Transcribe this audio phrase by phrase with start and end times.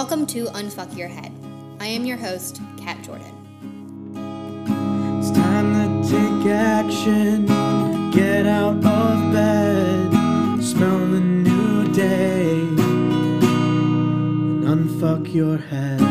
[0.00, 1.32] Welcome to Unfuck Your Head.
[1.80, 3.34] I am your host, Kat Jordan.
[5.18, 7.46] It's time to take action.
[8.12, 10.62] Get out of bed.
[10.62, 12.60] Smell the new day.
[13.40, 16.07] And unfuck your head.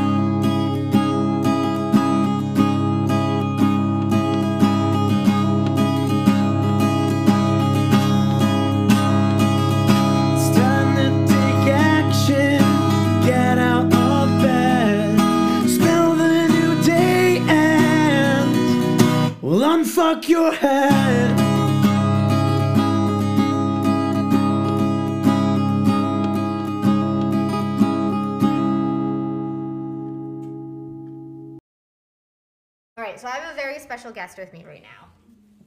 [20.28, 21.40] Unfuck your head.
[32.98, 35.08] All right, so I have a very special guest with me right now.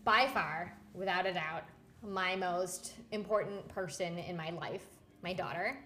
[0.05, 1.65] By far, without a doubt,
[2.03, 4.85] my most important person in my life,
[5.23, 5.79] my daughter,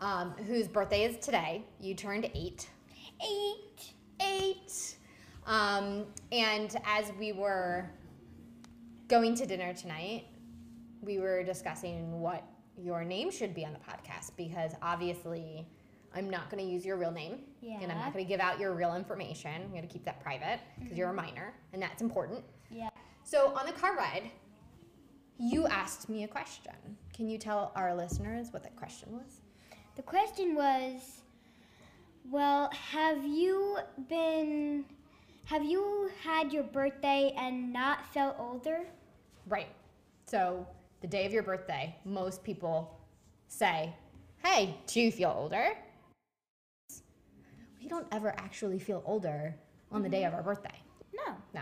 [0.00, 1.62] um, whose birthday is today.
[1.78, 2.68] You turned eight.
[3.22, 3.92] Eight.
[4.20, 4.91] Eight.
[5.46, 7.90] Um, and as we were
[9.08, 10.26] going to dinner tonight,
[11.00, 12.44] we were discussing what
[12.78, 15.66] your name should be on the podcast because obviously
[16.14, 18.60] I'm not going to use your real name and I'm not going to give out
[18.60, 19.50] your real information.
[19.62, 22.44] I'm going to keep that private because you're a minor and that's important.
[22.70, 22.88] Yeah.
[23.24, 24.30] So on the car ride,
[25.38, 26.74] you asked me a question.
[27.14, 29.40] Can you tell our listeners what that question was?
[29.96, 31.22] The question was,
[32.30, 34.84] well, have you been,
[35.52, 38.86] have you had your birthday and not felt older?
[39.46, 39.68] Right.
[40.24, 40.66] So
[41.02, 42.98] the day of your birthday, most people
[43.48, 43.94] say,
[44.42, 45.74] Hey, do you feel older?
[47.82, 49.54] We don't ever actually feel older
[49.90, 50.80] on the day of our birthday.
[51.14, 51.34] No.
[51.52, 51.60] No.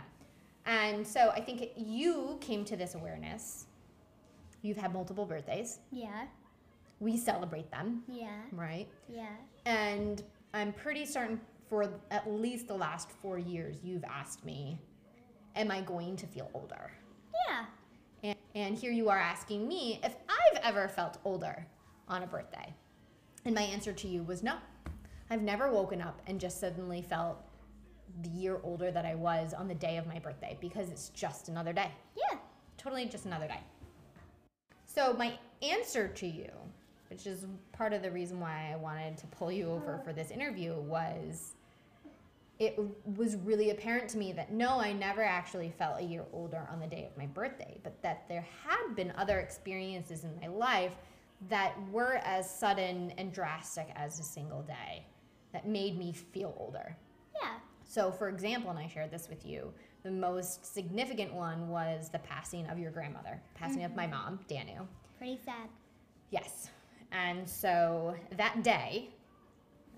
[0.66, 3.66] And so I think you came to this awareness.
[4.62, 5.80] You've had multiple birthdays.
[5.91, 6.27] Yeah.
[7.00, 8.38] We celebrate them, Yeah.
[8.52, 8.86] right?
[9.12, 9.34] Yeah.
[9.66, 10.22] And
[10.54, 14.78] I'm pretty certain for at least the last four years, you've asked me,
[15.56, 16.91] Am I going to feel older?
[17.48, 17.64] Yeah.
[18.22, 21.66] And, and here you are asking me if I've ever felt older
[22.08, 22.72] on a birthday.
[23.44, 24.56] And my answer to you was no.
[25.31, 27.42] I've never woken up and just suddenly felt
[28.22, 31.48] the year older that I was on the day of my birthday because it's just
[31.48, 31.91] another day.
[32.16, 32.38] Yeah.
[32.76, 33.60] Totally just another day.
[34.87, 36.50] So, my answer to you,
[37.08, 40.02] which is part of the reason why I wanted to pull you over uh-huh.
[40.02, 41.54] for this interview, was
[42.60, 42.78] it
[43.16, 46.78] was really apparent to me that no, I never actually felt a year older on
[46.78, 50.93] the day of my birthday, but that there had been other experiences in my life
[51.49, 55.06] that were as sudden and drastic as a single day
[55.54, 56.94] that made me feel older.
[57.43, 57.54] Yeah.
[57.84, 59.72] So, for example, and I shared this with you,
[60.03, 64.12] the most significant one was the passing of your grandmother, passing of my mm-hmm.
[64.12, 64.87] mom, Danu.
[65.16, 65.70] Pretty sad.
[66.31, 66.69] Yes.
[67.10, 69.09] And so that day,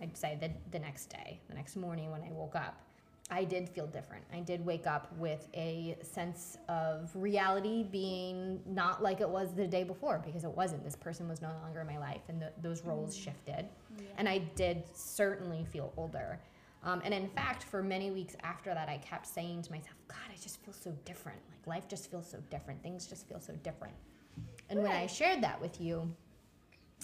[0.03, 2.83] I'd say the, the next day, the next morning when I woke up,
[3.31, 4.25] I did feel different.
[4.33, 9.67] I did wake up with a sense of reality being not like it was the
[9.67, 10.85] day before because it wasn't.
[10.85, 13.67] This person was no longer in my life and the, those roles shifted.
[14.19, 16.41] And I did certainly feel older.
[16.85, 20.19] Um, and in fact, for many weeks after that, I kept saying to myself, God,
[20.31, 21.39] I just feel so different.
[21.51, 22.83] Like life just feels so different.
[22.83, 23.95] Things just feel so different.
[24.69, 26.13] And when I shared that with you,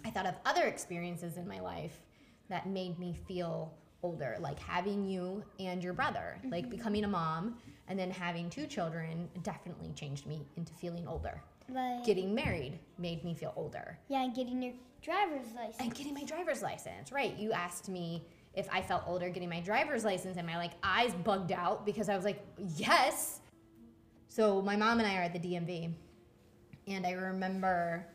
[0.05, 2.01] I thought of other experiences in my life
[2.49, 3.73] that made me feel
[4.03, 6.77] older, like having you and your brother, like mm-hmm.
[6.77, 11.43] becoming a mom and then having two children definitely changed me into feeling older.
[11.69, 13.99] Like, Getting married made me feel older.
[14.09, 14.73] yeah, and getting your
[15.03, 15.77] driver's license.
[15.81, 17.37] And getting my driver's license, right?
[17.37, 21.13] You asked me if I felt older getting my driver's license, and my like eyes
[21.25, 22.43] bugged out because I was like,
[22.77, 23.41] yes.
[24.29, 25.93] So my mom and I are at the DMV,
[26.87, 28.07] and I remember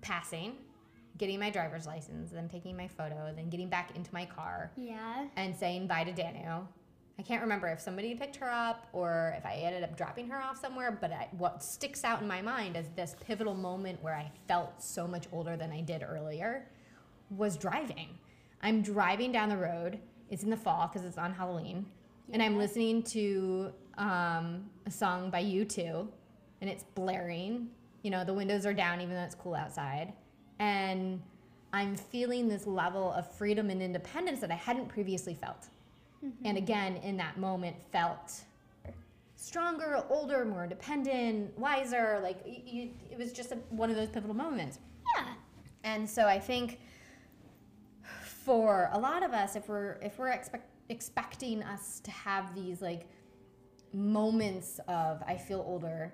[0.00, 0.56] passing,
[1.18, 5.26] getting my driver's license, then taking my photo, then getting back into my car yeah.
[5.36, 6.64] and saying bye to Danu.
[7.18, 10.40] I can't remember if somebody picked her up or if I ended up dropping her
[10.40, 14.14] off somewhere, but I, what sticks out in my mind as this pivotal moment where
[14.14, 16.68] I felt so much older than I did earlier
[17.30, 18.10] was driving.
[18.62, 19.98] I'm driving down the road.
[20.30, 21.86] It's in the fall because it's on Halloween.
[22.30, 26.06] And I'm listening to um, a song by U2,
[26.60, 27.68] and it's blaring.
[28.02, 30.12] You know, the windows are down even though it's cool outside.
[30.58, 31.20] And
[31.72, 35.66] I'm feeling this level of freedom and independence that I hadn't previously felt.
[36.24, 36.46] Mm-hmm.
[36.46, 38.32] And again, in that moment, felt
[39.36, 42.20] stronger, older, more independent, wiser.
[42.22, 44.80] Like, you, it was just a, one of those pivotal moments.
[45.16, 45.26] Yeah.
[45.84, 46.80] And so I think
[48.22, 52.80] for a lot of us, if we're if we're expect, expecting us to have these
[52.82, 53.06] like
[53.92, 56.12] moments of I feel older,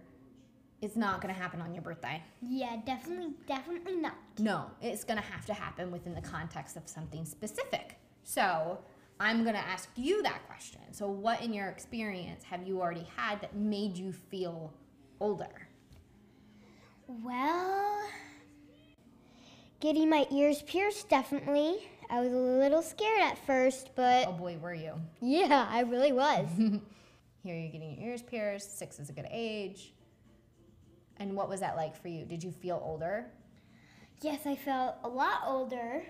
[0.82, 2.22] it's not going to happen on your birthday.
[2.42, 4.16] Yeah, definitely, definitely not.
[4.38, 7.96] No, it's going to have to happen within the context of something specific.
[8.22, 8.78] So,
[9.20, 10.80] I'm going to ask you that question.
[10.92, 14.72] So, what in your experience have you already had that made you feel
[15.20, 15.68] older?
[17.06, 18.02] Well,
[19.80, 21.76] getting my ears pierced, definitely.
[22.10, 24.94] I was a little scared at first, but Oh boy, were you.
[25.20, 26.46] yeah, I really was.
[26.58, 29.92] Here you're getting your ears pierced, six is a good age.
[31.18, 32.24] And what was that like for you?
[32.24, 33.26] Did you feel older?
[34.24, 36.02] yes, I felt a lot older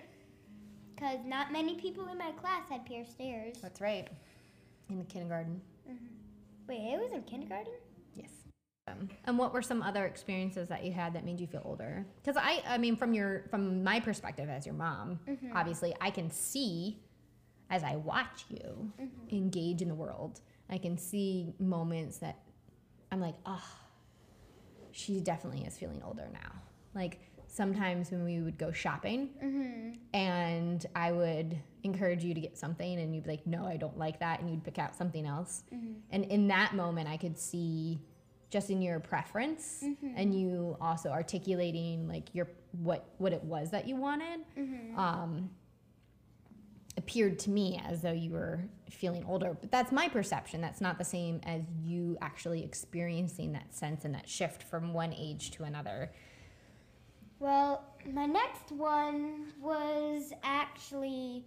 [0.94, 3.56] because not many people in my class had pierced ears.
[3.60, 4.08] That's right.
[4.88, 5.60] In the kindergarten.
[5.90, 6.06] Mm-hmm.
[6.68, 7.72] Wait, it was in kindergarten?
[8.14, 8.30] Yes.
[8.86, 12.06] Um, and what were some other experiences that you had that made you feel older?
[12.22, 15.56] Because I, I mean, from your, from my perspective as your mom, mm-hmm.
[15.56, 17.00] obviously, I can see
[17.70, 19.36] as I watch you mm-hmm.
[19.36, 20.40] engage in the world.
[20.70, 22.38] I can see moments that
[23.10, 23.62] I'm like, oh,
[24.94, 26.52] she definitely is feeling older now.
[26.94, 29.92] Like sometimes when we would go shopping, mm-hmm.
[30.16, 33.98] and I would encourage you to get something, and you'd be like, no, I don't
[33.98, 35.64] like that, and you'd pick out something else.
[35.74, 35.92] Mm-hmm.
[36.10, 38.00] And in that moment, I could see
[38.50, 40.14] just in your preference mm-hmm.
[40.14, 42.46] and you also articulating like your
[42.82, 44.40] what what it was that you wanted.
[44.96, 45.50] Um,
[46.96, 48.60] appeared to me as though you were
[48.90, 53.74] feeling older but that's my perception that's not the same as you actually experiencing that
[53.74, 56.10] sense and that shift from one age to another
[57.40, 57.82] Well,
[58.12, 61.44] my next one was actually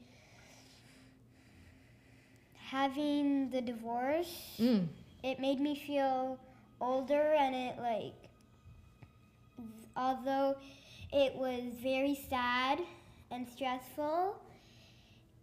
[2.70, 4.56] having the divorce.
[4.60, 4.86] mm.
[5.24, 6.38] It made me feel
[6.82, 8.14] older and it like
[9.96, 10.56] although
[11.12, 12.80] it was very sad
[13.32, 14.36] and stressful,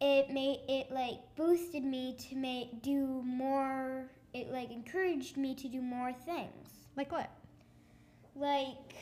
[0.00, 5.68] it made it like boosted me to make do more it like encouraged me to
[5.68, 6.68] do more things.
[6.96, 7.30] like what
[8.34, 8.94] Like,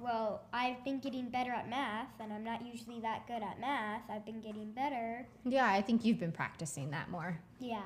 [0.00, 4.02] well, I've been getting better at math, and I'm not usually that good at math.
[4.10, 5.26] I've been getting better.
[5.44, 7.80] yeah i think you've been practicing that more Yeah.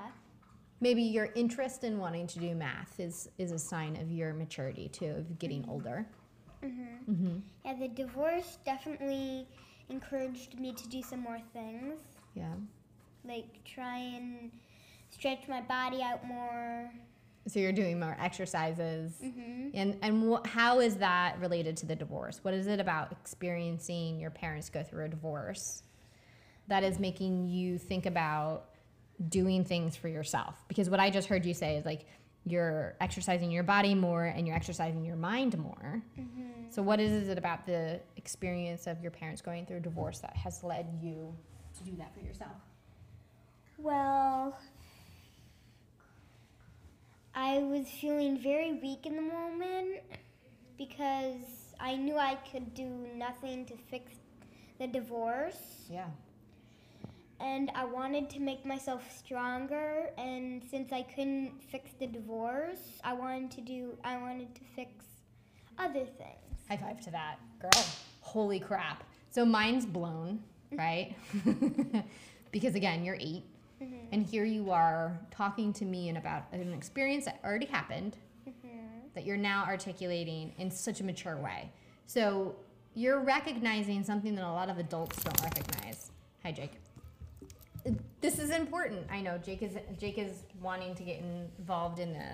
[0.80, 4.88] maybe your interest in wanting to do math is is a sign of your maturity
[4.88, 6.06] too of getting older
[6.64, 6.98] Mhm.
[7.10, 7.36] mm-hmm.
[7.66, 9.46] Yeah, the divorce definitely
[9.88, 11.94] encouraged me to do some more things,
[12.34, 12.54] yeah
[13.24, 14.50] like try and
[15.10, 16.88] stretch my body out more.
[17.48, 19.68] so you're doing more exercises Mm-hmm.
[19.74, 22.38] And and wh- how is that related to the divorce?
[22.42, 25.82] What is it about experiencing your parents go through a divorce
[26.68, 28.66] that is making you think about
[29.28, 30.54] doing things for yourself?
[30.68, 32.06] Because what I just heard you say is like
[32.46, 36.00] you're exercising your body more and you're exercising your mind more.
[36.16, 36.72] Mhm.
[36.72, 40.36] So what is it about the experience of your parents going through a divorce that
[40.36, 41.36] has led you
[41.76, 42.56] to do that for yourself?
[43.78, 44.56] Well,
[47.34, 50.02] I was feeling very weak in the moment
[50.78, 54.12] because I knew I could do nothing to fix
[54.78, 55.88] the divorce.
[55.90, 56.08] Yeah.
[57.40, 63.12] And I wanted to make myself stronger and since I couldn't fix the divorce, I
[63.12, 64.92] wanted to do I wanted to fix
[65.78, 66.60] other things.
[66.68, 67.84] High five to that, girl.
[68.20, 69.04] Holy crap.
[69.30, 70.40] So mine's blown,
[70.72, 70.78] mm-hmm.
[70.78, 72.04] right?
[72.52, 73.42] because again, you're 8
[73.82, 73.94] mm-hmm.
[74.12, 78.16] and here you are talking to me and about an experience that already happened
[78.48, 78.78] mm-hmm.
[79.14, 81.70] that you're now articulating in such a mature way.
[82.06, 82.56] So
[82.94, 86.10] you're recognizing something that a lot of adults don't recognize.
[86.42, 86.72] Hi, Jake.
[88.20, 89.06] This is important.
[89.10, 92.26] I know Jake is Jake is wanting to get involved in the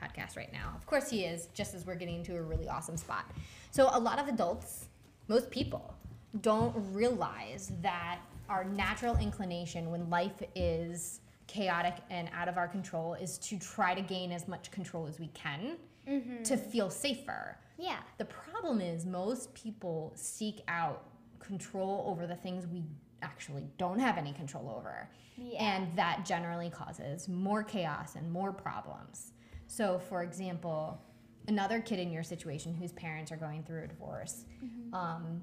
[0.00, 0.72] podcast right now.
[0.76, 3.30] Of course he is, just as we're getting to a really awesome spot.
[3.70, 4.88] So a lot of adults,
[5.28, 5.94] most people,
[6.40, 13.14] don't realize that our natural inclination when life is chaotic and out of our control
[13.14, 15.76] is to try to gain as much control as we can
[16.08, 16.42] mm-hmm.
[16.42, 17.56] to feel safer.
[17.78, 17.98] Yeah.
[18.18, 21.04] The problem is most people seek out
[21.38, 22.84] control over the things we
[23.22, 25.08] actually don't have any control over.
[25.36, 25.74] Yeah.
[25.76, 29.32] And that generally causes more chaos and more problems.
[29.66, 31.00] So, for example,
[31.48, 34.44] another kid in your situation whose parents are going through a divorce
[34.92, 35.40] um,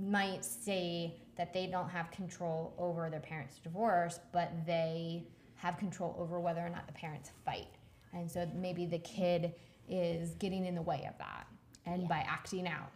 [0.00, 5.26] might say that they don't have control over their parents' divorce, but they
[5.56, 7.68] have control over whether or not the parents fight.
[8.12, 9.54] And so maybe the kid
[9.88, 11.46] is getting in the way of that
[11.86, 12.90] and by acting out.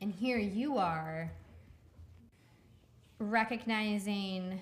[0.00, 1.30] And here you are
[3.18, 4.60] recognizing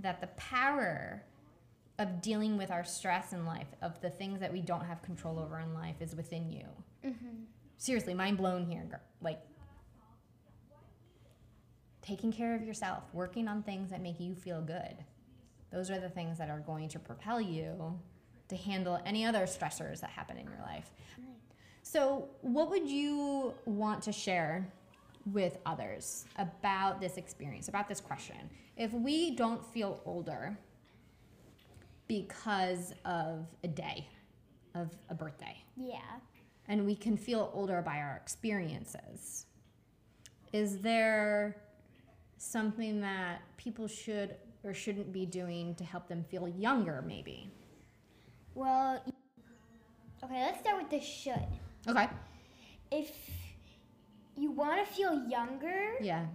[0.00, 1.22] that the power
[1.98, 5.38] of dealing with our stress in life, of the things that we don't have control
[5.38, 6.64] over in life, is within you.
[7.04, 7.44] Mm-hmm.
[7.76, 8.84] Seriously, mind blown here.
[8.84, 9.00] girl.
[9.20, 9.40] Like,
[12.00, 14.96] taking care of yourself, working on things that make you feel good.
[15.70, 17.98] Those are the things that are going to propel you
[18.48, 20.90] to handle any other stressors that happen in your life.
[21.82, 24.70] So, what would you want to share
[25.26, 28.50] with others about this experience, about this question?
[28.76, 30.56] If we don't feel older
[32.08, 34.08] because of a day,
[34.74, 36.00] of a birthday, Yeah.
[36.68, 39.46] and we can feel older by our experiences,
[40.52, 41.56] is there
[42.38, 47.50] something that people should or shouldn't be doing to help them feel younger, maybe?
[48.54, 49.02] Well,
[50.22, 51.46] okay, let's start with the should.
[51.88, 52.08] Okay.
[52.90, 53.10] If
[54.36, 56.26] you want to feel younger, Yeah.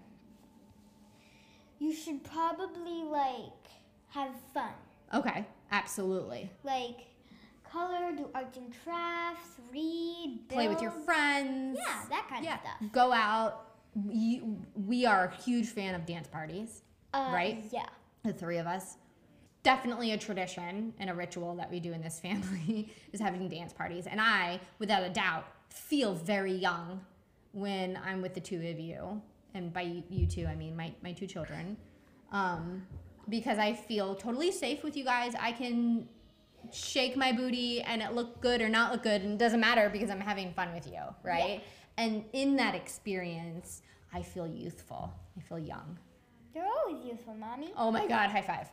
[1.79, 3.51] you should probably like
[4.09, 4.71] have fun.
[5.13, 5.45] Okay.
[5.71, 6.49] Absolutely.
[6.63, 7.07] Like
[7.69, 11.77] color, do arts and crafts, read, Play with your friends.
[11.79, 12.55] Yeah, that kind yeah.
[12.55, 12.91] of stuff.
[12.91, 13.63] Go out.
[13.95, 14.41] We,
[14.75, 16.81] we are a huge fan of dance parties,
[17.13, 17.63] Uh, right?
[17.71, 17.87] Yeah.
[18.23, 18.97] the three of us.
[19.63, 23.73] Definitely a tradition and a ritual that we do in this family is having dance
[23.73, 24.07] parties.
[24.07, 27.01] And I, without a doubt, feel very young
[27.57, 29.19] when I'm with the two of you.
[29.55, 31.75] And by you two, I mean my, my two children.
[32.31, 32.85] Um,
[33.29, 35.33] because I feel totally safe with you guys.
[35.39, 36.07] I can
[36.71, 39.89] shake my booty and it look good or not look good and it doesn't matter
[39.89, 41.63] because I'm having fun with you, right?
[41.97, 43.81] And in that experience,
[44.13, 45.11] I feel youthful.
[45.35, 45.97] I feel young.
[46.53, 47.71] They're always youthful, mommy.
[47.75, 48.69] Oh my god, high five.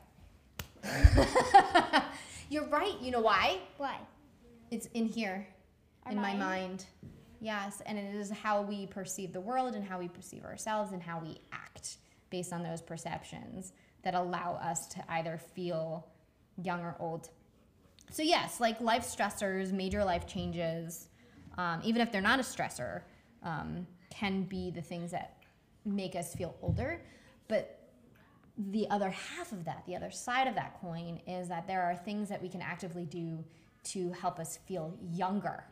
[2.50, 2.94] You're right.
[3.00, 3.60] You know why?
[3.78, 3.98] Why?
[4.70, 5.46] It's in here,
[6.04, 6.84] Our in my mind?
[7.44, 11.02] Yes, and it is how we perceive the world and how we perceive ourselves and
[11.02, 11.98] how we act
[12.30, 16.06] based on those perceptions that allow us to either feel
[16.62, 17.28] young or old.
[18.10, 21.08] So, yes, like life stressors, major life changes,
[21.58, 23.02] um, even if they're not a stressor,
[23.42, 25.36] um, can be the things that
[25.84, 27.02] make us feel older.
[27.48, 27.78] But
[28.56, 31.94] the other half of that, the other side of that coin, is that there are
[31.94, 33.44] things that we can actively do
[33.92, 35.64] to help us feel younger.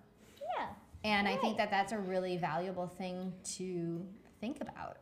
[1.05, 4.07] And I think that that's a really valuable thing to
[4.41, 4.99] think about.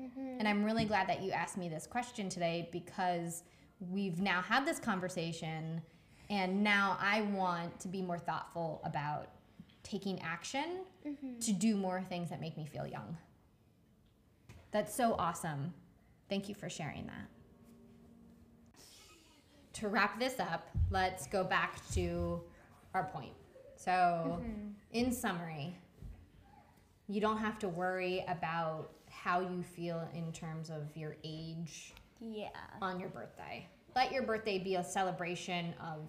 [0.00, 0.38] Mm-hmm.
[0.38, 3.42] And I'm really glad that you asked me this question today because
[3.90, 5.82] we've now had this conversation,
[6.30, 9.28] and now I want to be more thoughtful about
[9.82, 11.38] taking action mm-hmm.
[11.38, 13.16] to do more things that make me feel young.
[14.70, 15.72] That's so awesome.
[16.28, 17.28] Thank you for sharing that.
[19.74, 22.42] To wrap this up, let's go back to
[22.94, 23.32] our point.
[23.76, 24.42] So,
[24.92, 25.76] in summary,
[27.08, 32.48] you don't have to worry about how you feel in terms of your age Yeah.
[32.80, 33.66] on your birthday.
[33.94, 36.08] Let your birthday be a celebration of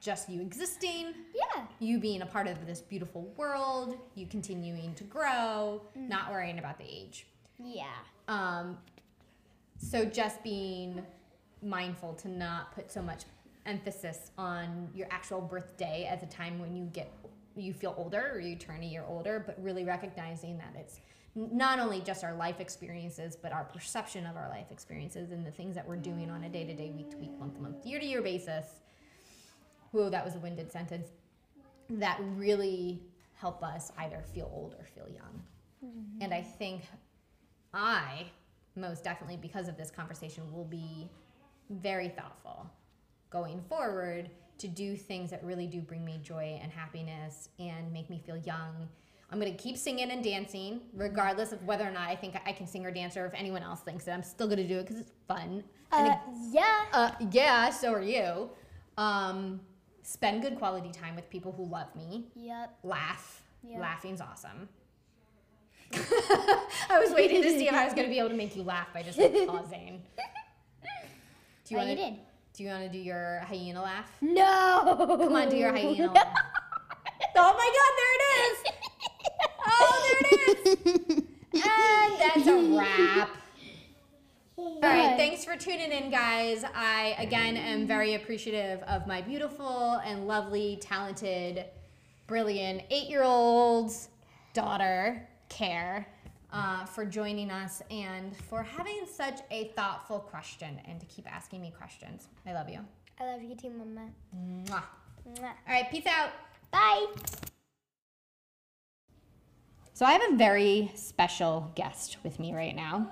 [0.00, 1.66] just you existing, Yeah.
[1.78, 6.78] you being a part of this beautiful world, you continuing to grow, not worrying about
[6.78, 7.26] the age.
[7.58, 7.94] Yeah.
[8.28, 8.78] Um,
[9.78, 11.04] so just being
[11.62, 13.24] mindful to not put so much
[13.66, 17.12] emphasis on your actual birthday as a time when you get
[17.56, 21.00] you feel older or you turn a year older, but really recognizing that it's
[21.34, 25.50] not only just our life experiences, but our perception of our life experiences and the
[25.50, 27.86] things that we're doing on a day to day, week to week, month to month,
[27.86, 28.66] year to year basis.
[29.92, 31.08] Whoa, that was a winded sentence.
[31.90, 33.02] That really
[33.34, 35.42] help us either feel old or feel young.
[35.84, 36.22] Mm-hmm.
[36.22, 36.82] And I think
[37.74, 38.26] I,
[38.76, 41.08] most definitely because of this conversation, will be
[41.70, 42.70] very thoughtful
[43.32, 48.08] going forward to do things that really do bring me joy and happiness and make
[48.10, 48.88] me feel young.
[49.30, 52.66] I'm gonna keep singing and dancing, regardless of whether or not I think I can
[52.66, 54.98] sing or dance, or if anyone else thinks that I'm still gonna do it because
[55.00, 55.64] it's fun.
[55.90, 56.84] Uh, it- yeah.
[56.92, 58.50] uh, yeah, so are you.
[58.98, 59.60] Um,
[60.02, 62.26] spend good quality time with people who love me.
[62.34, 62.78] Yep.
[62.82, 63.42] Laugh.
[63.62, 63.78] Yeah.
[63.80, 64.68] Laughing's awesome.
[65.94, 68.62] I was waiting to see if I was going to be able to make you
[68.62, 70.02] laugh by just like, pausing.
[71.64, 72.14] Do you Oh, want you did.
[72.54, 74.10] Do you want to do your hyena laugh?
[74.20, 74.94] No.
[75.18, 76.36] Come on, do your hyena laugh.
[77.34, 77.92] Oh my God!
[77.98, 78.58] There it is.
[79.66, 81.22] Oh, there it is.
[81.54, 83.30] And that's a wrap.
[84.56, 86.64] All right, thanks for tuning in, guys.
[86.74, 91.64] I again am very appreciative of my beautiful and lovely, talented,
[92.26, 93.92] brilliant eight-year-old
[94.52, 96.06] daughter, Care,
[96.52, 101.60] uh, for joining us and for having such a thoughtful question and to keep asking
[101.60, 102.28] me questions.
[102.46, 102.80] I love you.
[103.20, 104.08] I love you too, Mama.
[104.36, 104.82] Mwah.
[105.28, 105.42] Mwah.
[105.42, 106.30] All right, peace out.
[106.70, 107.06] Bye.
[109.94, 113.10] So I have a very special guest with me right now.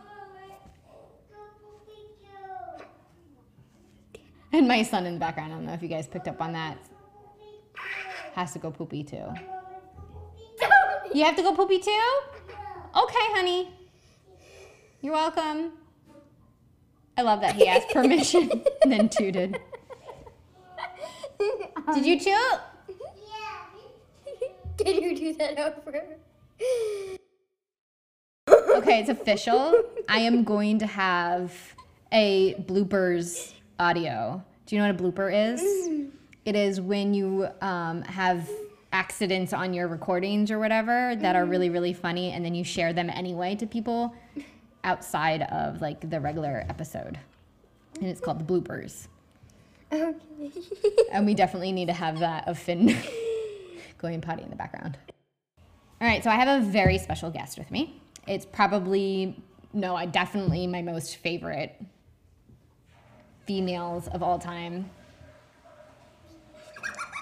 [4.52, 6.52] And my son in the background, I don't know if you guys picked up on
[6.54, 6.76] that,
[8.34, 9.24] has to go poopy too.
[11.12, 12.20] You have to go poopy too?
[12.96, 13.68] Okay, honey.
[15.00, 15.72] You're welcome.
[17.16, 18.50] I love that he asked permission
[18.82, 19.60] and then tooted.
[21.94, 22.30] Did you chew?
[22.30, 22.58] Yeah.
[24.76, 26.04] Can you do that over?
[28.48, 29.84] Okay, it's official.
[30.08, 31.54] I am going to have
[32.10, 34.42] a bloopers audio.
[34.66, 35.62] Do you know what a blooper is?
[36.44, 38.48] It is when you um, have
[38.92, 41.74] accidents on your recordings or whatever that are really, mm-hmm.
[41.74, 44.14] really funny, and then you share them anyway to people
[44.84, 47.18] outside of like the regular episode.
[47.96, 49.08] And it's called the bloopers.
[49.92, 50.14] Okay.
[51.12, 52.96] And we definitely need to have that of Finn
[53.98, 54.96] going potty in the background.
[56.00, 58.00] All right, so I have a very special guest with me.
[58.26, 59.36] It's probably,
[59.74, 61.78] no, I definitely my most favorite
[63.46, 64.88] females of all time.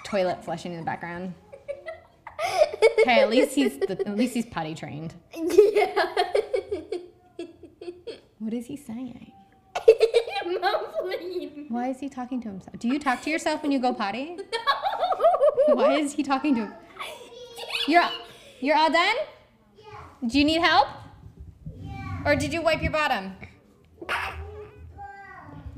[0.05, 1.35] Toilet flushing in the background.
[3.01, 5.15] Okay, at least he's the, at least he's potty trained.
[5.35, 6.05] yeah.
[8.39, 9.33] What is he saying?
[10.47, 11.67] Mumbling.
[11.69, 12.79] Why is he talking to himself?
[12.79, 14.39] Do you talk to yourself when you go potty?
[15.69, 16.73] Why is he talking to?
[17.87, 18.05] You're
[18.61, 19.17] you're all done?
[19.77, 19.85] Yeah.
[20.27, 20.89] Do you need help?
[21.81, 22.23] Yeah.
[22.25, 23.35] Or did you wipe your bottom?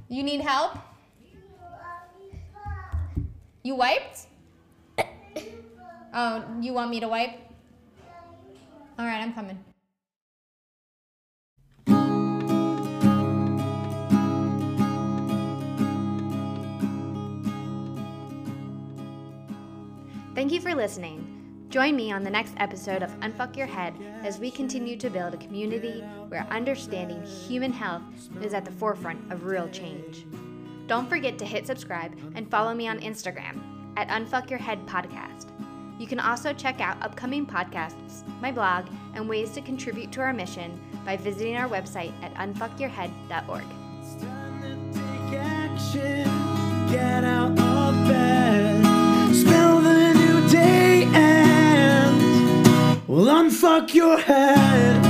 [0.09, 0.79] You need help?
[3.63, 4.27] You wiped?
[6.13, 7.31] Oh, you want me to wipe?
[8.99, 9.59] All right, I'm coming.
[20.35, 21.67] Thank you for listening.
[21.69, 25.35] Join me on the next episode of Unfuck Your Head as we continue to build
[25.35, 28.03] a community where understanding human health
[28.43, 30.27] is at the forefront of real change.
[30.89, 33.61] Don't forget to hit subscribe and follow me on Instagram
[33.97, 35.47] at Unfuck Your Head Podcast.
[36.01, 40.33] You can also check out upcoming podcasts, my blog, and ways to contribute to our
[40.33, 43.65] mission by visiting our website at unfuckyourhead.org.
[44.01, 46.25] It's time to take action.
[46.91, 48.83] Get out of bed.
[49.35, 55.10] Spell the new day and well, unfuck your head.